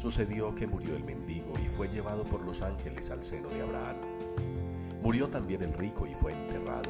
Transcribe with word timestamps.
Sucedió 0.00 0.54
que 0.54 0.66
murió 0.66 0.96
el 0.96 1.04
mendigo 1.04 1.52
y 1.62 1.68
fue 1.76 1.86
llevado 1.86 2.24
por 2.24 2.40
los 2.40 2.62
ángeles 2.62 3.10
al 3.10 3.22
seno 3.22 3.50
de 3.50 3.60
Abraham. 3.60 3.96
Murió 5.02 5.28
también 5.28 5.62
el 5.62 5.74
rico 5.74 6.06
y 6.06 6.14
fue 6.14 6.32
enterrado. 6.32 6.88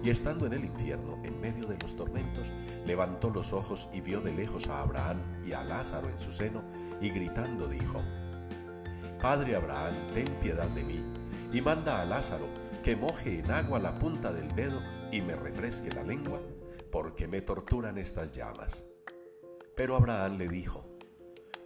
Y 0.00 0.10
estando 0.10 0.46
en 0.46 0.52
el 0.52 0.64
infierno, 0.64 1.18
en 1.24 1.40
medio 1.40 1.66
de 1.66 1.76
los 1.76 1.96
tormentos, 1.96 2.52
levantó 2.86 3.30
los 3.30 3.52
ojos 3.52 3.88
y 3.92 4.00
vio 4.00 4.20
de 4.20 4.32
lejos 4.32 4.68
a 4.68 4.82
Abraham 4.82 5.16
y 5.44 5.54
a 5.54 5.64
Lázaro 5.64 6.08
en 6.08 6.20
su 6.20 6.30
seno, 6.30 6.62
y 7.00 7.10
gritando 7.10 7.66
dijo, 7.66 8.00
Padre 9.20 9.56
Abraham, 9.56 9.94
ten 10.14 10.28
piedad 10.40 10.68
de 10.68 10.84
mí, 10.84 11.02
y 11.52 11.60
manda 11.62 12.00
a 12.00 12.04
Lázaro 12.04 12.46
que 12.84 12.94
moje 12.94 13.40
en 13.40 13.50
agua 13.50 13.80
la 13.80 13.98
punta 13.98 14.32
del 14.32 14.54
dedo 14.54 14.78
y 15.10 15.20
me 15.20 15.34
refresque 15.34 15.90
la 15.90 16.04
lengua, 16.04 16.40
porque 16.92 17.26
me 17.26 17.40
torturan 17.40 17.98
estas 17.98 18.30
llamas. 18.30 18.84
Pero 19.74 19.96
Abraham 19.96 20.38
le 20.38 20.46
dijo, 20.46 20.93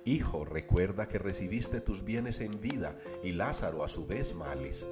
Hijo, 0.08 0.46
recuerda 0.46 1.06
que 1.06 1.18
recibiste 1.18 1.82
tus 1.82 2.02
bienes 2.02 2.40
en 2.40 2.62
vida 2.62 2.96
y 3.22 3.32
Lázaro 3.32 3.84
a 3.84 3.90
su 3.90 4.06
vez 4.06 4.34
males. 4.34 4.88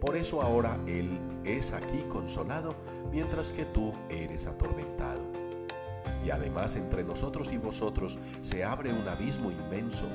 Por 0.00 0.14
eso 0.14 0.40
ahora 0.40 0.78
él 0.86 1.18
es 1.42 1.72
aquí 1.72 2.04
consolado, 2.08 2.76
mientras 3.10 3.52
que 3.52 3.64
tú 3.64 3.92
eres 4.08 4.46
atormentado. 4.46 5.20
Y 6.24 6.30
además 6.30 6.76
entre 6.76 7.02
nosotros 7.02 7.50
y 7.50 7.56
vosotros 7.56 8.20
se 8.42 8.62
abre 8.62 8.92
un 8.92 9.08
abismo 9.08 9.50
inmenso, 9.50 10.06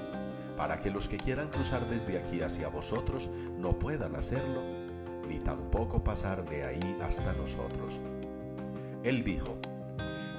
para 0.56 0.80
que 0.80 0.92
los 0.92 1.10
que 1.10 1.18
quieran 1.18 1.50
cruzar 1.50 1.86
desde 1.90 2.18
aquí 2.18 2.40
hacia 2.40 2.70
vosotros 2.70 3.30
no 3.60 3.78
puedan 3.78 4.16
hacerlo, 4.16 4.62
ni 5.28 5.40
tampoco 5.40 6.06
pasar 6.06 6.50
de 6.50 6.64
ahí 6.64 6.98
hasta 7.04 7.34
nosotros. 7.34 8.00
Él 9.04 9.26
dijo, 9.26 9.58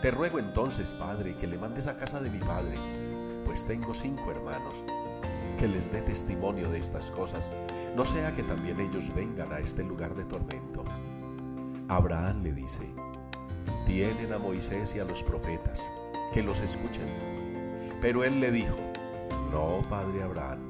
Te 0.01 0.11
ruego 0.11 0.39
entonces, 0.39 0.95
Padre, 0.95 1.37
que 1.37 1.47
le 1.47 1.59
mandes 1.59 1.87
a 1.87 1.99
casa 1.99 2.23
de 2.23 2.31
mi 2.31 2.39
Padre, 2.39 2.79
pues 3.49 3.65
tengo 3.65 3.95
cinco 3.95 4.31
hermanos, 4.31 4.85
que 5.59 5.67
les 5.67 5.91
dé 5.91 6.03
testimonio 6.03 6.69
de 6.69 6.81
estas 6.81 7.11
cosas, 7.11 7.51
no 7.97 8.05
sea 8.05 8.35
que 8.35 8.43
también 8.43 8.79
ellos 8.79 9.11
vengan 9.15 9.51
a 9.55 9.59
este 9.59 9.83
lugar 9.83 10.15
de 10.15 10.27
tormento. 10.27 10.85
Abraham 11.89 12.43
le 12.43 12.53
dice, 12.53 12.93
tienen 13.87 14.35
a 14.35 14.39
Moisés 14.39 14.95
y 14.95 14.99
a 14.99 15.05
los 15.05 15.23
profetas, 15.23 15.81
que 16.35 16.43
los 16.43 16.61
escuchen. 16.61 17.07
Pero 18.03 18.23
él 18.23 18.39
le 18.39 18.53
dijo, 18.53 18.77
no, 19.51 19.83
padre 19.89 20.23
Abraham, 20.23 20.61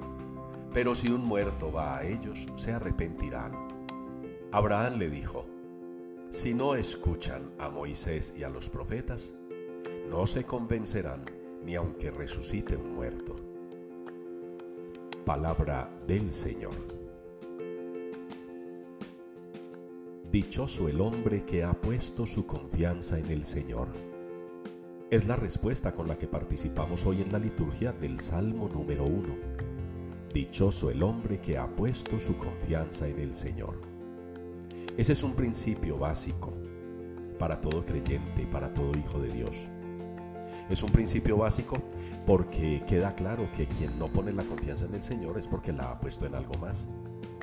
pero 0.73 0.95
si 0.95 1.09
un 1.09 1.25
muerto 1.25 1.73
va 1.73 1.97
a 1.97 2.05
ellos, 2.05 2.47
se 2.55 2.73
arrepentirán. 2.73 3.51
Abraham 4.53 4.99
le 4.99 5.11
dijo, 5.11 5.47
si 6.31 6.55
no 6.55 6.77
escuchan 6.77 7.51
a 7.59 7.71
Moisés 7.71 8.33
y 8.37 8.45
a 8.45 8.49
los 8.49 8.71
profetas, 8.71 9.35
no 10.09 10.29
se 10.29 10.45
convencerán 10.45 11.38
ni 11.65 11.75
aunque 11.75 12.11
resucite 12.11 12.77
un 12.77 12.95
muerto. 12.95 13.37
Palabra 15.25 15.91
del 16.07 16.33
Señor. 16.33 16.75
Dichoso 20.31 20.89
el 20.89 21.01
hombre 21.01 21.45
que 21.45 21.65
ha 21.65 21.73
puesto 21.73 22.27
su 22.27 22.47
confianza 22.47 23.19
en 23.19 23.31
el 23.31 23.45
Señor. 23.45 23.89
Es 25.11 25.27
la 25.27 25.37
respuesta 25.37 25.95
con 25.95 26.07
la 26.07 26.19
que 26.19 26.27
participamos 26.27 27.07
hoy 27.07 27.23
en 27.23 27.33
la 27.33 27.39
liturgia 27.39 27.93
del 27.93 28.21
Salmo 28.21 28.69
número 28.69 29.05
1. 29.05 29.29
Dichoso 30.35 30.91
el 30.91 31.03
hombre 31.03 31.41
que 31.41 31.57
ha 31.57 31.67
puesto 31.67 32.21
su 32.21 32.37
confianza 32.37 33.09
en 33.09 33.19
el 33.19 33.35
Señor. 33.35 33.81
Ese 34.99 35.15
es 35.15 35.23
un 35.23 35.35
principio 35.35 35.97
básico 35.97 36.53
para 37.39 37.61
todo 37.61 37.85
creyente, 37.85 38.47
para 38.51 38.73
todo 38.75 38.99
hijo 38.99 39.19
de 39.21 39.31
Dios. 39.31 39.71
Es 40.69 40.83
un 40.83 40.93
principio 40.93 41.39
básico 41.39 41.79
porque 42.27 42.83
queda 42.87 43.15
claro 43.15 43.49
que 43.57 43.67
quien 43.67 43.99
no 43.99 44.09
pone 44.09 44.33
la 44.33 44.45
confianza 44.45 44.85
en 44.85 44.95
el 44.95 45.03
Señor 45.03 45.39
es 45.39 45.49
porque 45.49 45.73
la 45.73 45.93
ha 45.93 46.01
puesto 46.01 46.27
en 46.27 46.35
algo 46.35 46.55
más 46.59 46.87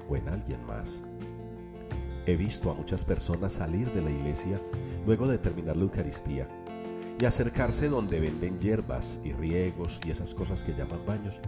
o 0.07 0.15
en 0.15 0.29
alguien 0.29 0.63
más. 0.65 1.01
He 2.27 2.35
visto 2.35 2.69
a 2.69 2.75
muchas 2.75 3.03
personas 3.03 3.53
salir 3.53 3.91
de 3.93 4.01
la 4.01 4.11
iglesia 4.11 4.61
luego 5.05 5.27
de 5.27 5.37
terminar 5.39 5.75
la 5.75 5.83
Eucaristía 5.83 6.47
y 7.19 7.25
acercarse 7.25 7.89
donde 7.89 8.19
venden 8.19 8.59
hierbas 8.59 9.19
y 9.23 9.31
riegos 9.31 9.99
y 10.05 10.11
esas 10.11 10.35
cosas 10.35 10.63
que 10.63 10.73
llaman 10.73 11.05
baños 11.05 11.39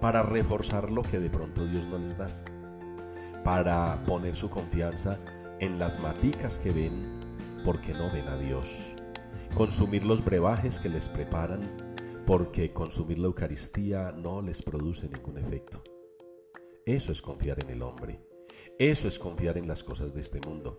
para 0.00 0.22
reforzar 0.22 0.90
lo 0.90 1.02
que 1.02 1.18
de 1.18 1.30
pronto 1.30 1.66
Dios 1.66 1.88
no 1.88 1.98
les 1.98 2.16
da, 2.16 2.28
para 3.44 4.02
poner 4.04 4.36
su 4.36 4.48
confianza 4.48 5.18
en 5.58 5.78
las 5.78 5.98
maticas 5.98 6.58
que 6.58 6.72
ven 6.72 7.20
porque 7.64 7.92
no 7.92 8.10
ven 8.10 8.28
a 8.28 8.36
Dios 8.36 8.94
consumir 9.54 10.04
los 10.04 10.24
brebajes 10.24 10.78
que 10.78 10.88
les 10.88 11.08
preparan, 11.08 11.94
porque 12.26 12.72
consumir 12.72 13.18
la 13.18 13.26
Eucaristía 13.26 14.12
no 14.12 14.42
les 14.42 14.62
produce 14.62 15.08
ningún 15.08 15.38
efecto. 15.38 15.82
Eso 16.86 17.12
es 17.12 17.20
confiar 17.20 17.62
en 17.62 17.70
el 17.70 17.82
hombre. 17.82 18.20
Eso 18.78 19.08
es 19.08 19.18
confiar 19.18 19.58
en 19.58 19.68
las 19.68 19.84
cosas 19.84 20.14
de 20.14 20.20
este 20.20 20.40
mundo. 20.40 20.76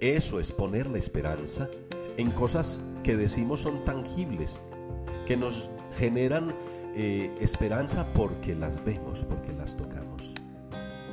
Eso 0.00 0.40
es 0.40 0.52
poner 0.52 0.88
la 0.88 0.98
esperanza 0.98 1.68
en 2.16 2.30
cosas 2.30 2.80
que 3.04 3.16
decimos 3.16 3.60
son 3.60 3.84
tangibles, 3.84 4.60
que 5.26 5.36
nos 5.36 5.70
generan 5.96 6.54
eh, 6.94 7.30
esperanza 7.40 8.06
porque 8.14 8.54
las 8.54 8.84
vemos, 8.84 9.24
porque 9.24 9.52
las 9.52 9.76
tocamos. 9.76 10.34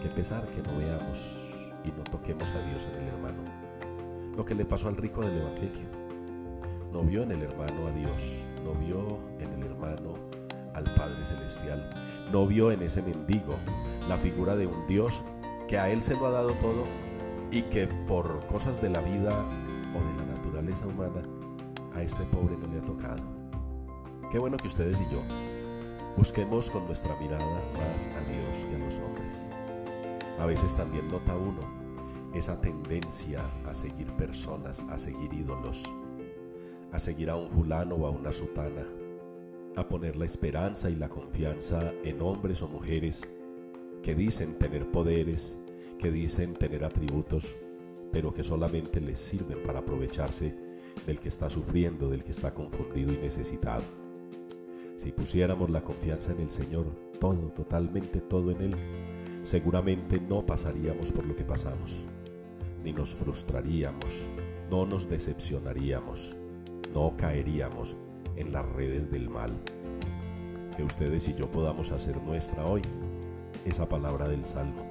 Qué 0.01 0.09
pesar 0.09 0.47
que 0.49 0.61
no 0.61 0.77
veamos 0.77 1.53
y 1.85 1.91
no 1.91 2.03
toquemos 2.05 2.51
a 2.51 2.61
Dios 2.67 2.87
en 2.91 3.03
el 3.03 3.07
hermano. 3.09 3.43
Lo 4.35 4.45
que 4.45 4.55
le 4.55 4.65
pasó 4.65 4.87
al 4.87 4.97
rico 4.97 5.21
del 5.21 5.37
Evangelio 5.37 6.02
no 6.93 7.01
vio 7.01 7.23
en 7.23 7.31
el 7.31 7.41
hermano 7.41 7.87
a 7.87 7.91
Dios, 7.91 8.43
no 8.63 8.73
vio 8.75 9.17
en 9.39 9.51
el 9.51 9.65
hermano 9.65 10.13
al 10.75 10.83
Padre 10.93 11.25
Celestial, 11.25 11.89
no 12.31 12.45
vio 12.45 12.71
en 12.71 12.83
ese 12.83 13.01
mendigo 13.01 13.55
la 14.07 14.17
figura 14.17 14.55
de 14.55 14.67
un 14.67 14.85
Dios 14.85 15.23
que 15.67 15.79
a 15.79 15.89
él 15.89 16.03
se 16.03 16.15
lo 16.15 16.27
ha 16.27 16.31
dado 16.31 16.53
todo 16.53 16.83
y 17.49 17.63
que 17.63 17.87
por 18.07 18.45
cosas 18.45 18.79
de 18.79 18.89
la 18.89 19.01
vida 19.01 19.31
o 19.95 19.99
de 19.99 20.13
la 20.17 20.35
naturaleza 20.35 20.85
humana 20.85 21.23
a 21.95 22.03
este 22.03 22.23
pobre 22.25 22.55
no 22.57 22.67
le 22.67 22.79
ha 22.79 22.83
tocado. 22.83 23.23
Qué 24.31 24.37
bueno 24.37 24.57
que 24.57 24.67
ustedes 24.67 25.01
y 25.01 25.11
yo 25.11 25.21
busquemos 26.15 26.69
con 26.69 26.85
nuestra 26.85 27.15
mirada 27.19 27.61
más 27.73 28.05
a 28.05 28.19
Dios 28.29 28.67
que 28.67 28.75
a 28.75 28.85
los 28.85 28.99
hombres. 28.99 29.41
A 30.39 30.45
veces 30.45 30.75
también 30.75 31.07
nota 31.07 31.35
uno 31.35 31.61
esa 32.35 32.59
tendencia 32.61 33.43
a 33.67 33.73
seguir 33.73 34.11
personas, 34.13 34.83
a 34.91 34.97
seguir 34.97 35.33
ídolos 35.33 35.91
a 36.93 36.99
seguir 36.99 37.31
a 37.31 37.35
un 37.35 37.49
fulano 37.49 37.95
o 37.95 38.05
a 38.05 38.11
una 38.11 38.31
sutana, 38.31 38.85
a 39.75 39.87
poner 39.89 40.15
la 40.15 40.25
esperanza 40.25 40.91
y 40.91 40.95
la 40.95 41.09
confianza 41.09 41.91
en 42.03 42.21
hombres 42.21 42.61
o 42.61 42.67
mujeres 42.67 43.27
que 44.03 44.13
dicen 44.13 44.59
tener 44.59 44.85
poderes, 44.91 45.57
que 45.97 46.11
dicen 46.11 46.53
tener 46.53 46.83
atributos, 46.83 47.55
pero 48.11 48.31
que 48.31 48.43
solamente 48.43 49.01
les 49.01 49.17
sirven 49.17 49.63
para 49.63 49.79
aprovecharse 49.79 50.55
del 51.07 51.19
que 51.19 51.29
está 51.29 51.49
sufriendo, 51.49 52.09
del 52.09 52.23
que 52.23 52.31
está 52.31 52.53
confundido 52.53 53.11
y 53.11 53.17
necesitado. 53.17 53.83
Si 54.95 55.11
pusiéramos 55.11 55.71
la 55.71 55.81
confianza 55.81 56.31
en 56.31 56.41
el 56.41 56.51
Señor, 56.51 56.85
todo, 57.19 57.51
totalmente 57.55 58.21
todo 58.21 58.51
en 58.51 58.61
Él, 58.61 58.75
seguramente 59.41 60.21
no 60.21 60.45
pasaríamos 60.45 61.11
por 61.11 61.25
lo 61.25 61.35
que 61.35 61.43
pasamos, 61.43 62.05
ni 62.83 62.93
nos 62.93 63.15
frustraríamos, 63.15 64.27
no 64.69 64.85
nos 64.85 65.09
decepcionaríamos, 65.09 66.35
no 66.93 67.15
caeríamos 67.17 67.97
en 68.35 68.51
las 68.51 68.65
redes 68.65 69.09
del 69.09 69.29
mal. 69.29 69.51
Que 70.75 70.83
ustedes 70.83 71.27
y 71.27 71.33
yo 71.33 71.49
podamos 71.49 71.91
hacer 71.91 72.21
nuestra 72.21 72.65
hoy 72.65 72.81
esa 73.65 73.87
palabra 73.87 74.27
del 74.27 74.45
Salmo. 74.45 74.83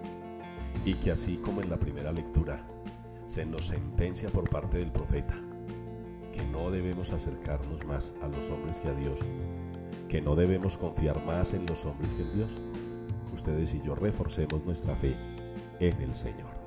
Y 0.84 0.94
que 0.94 1.12
así 1.12 1.36
como 1.36 1.60
en 1.60 1.70
la 1.70 1.78
primera 1.78 2.12
lectura 2.12 2.64
se 3.26 3.46
nos 3.46 3.66
sentencia 3.66 4.28
por 4.28 4.48
parte 4.48 4.78
del 4.78 4.92
profeta 4.92 5.34
que 6.32 6.44
no 6.44 6.70
debemos 6.70 7.12
acercarnos 7.12 7.84
más 7.84 8.14
a 8.22 8.28
los 8.28 8.50
hombres 8.50 8.80
que 8.80 8.88
a 8.88 8.94
Dios, 8.94 9.20
que 10.08 10.20
no 10.20 10.34
debemos 10.34 10.78
confiar 10.78 11.24
más 11.24 11.52
en 11.52 11.66
los 11.66 11.84
hombres 11.84 12.14
que 12.14 12.22
en 12.22 12.34
Dios, 12.34 12.58
ustedes 13.32 13.74
y 13.74 13.82
yo 13.82 13.94
reforcemos 13.94 14.64
nuestra 14.64 14.96
fe 14.96 15.14
en 15.78 16.00
el 16.00 16.14
Señor. 16.14 16.61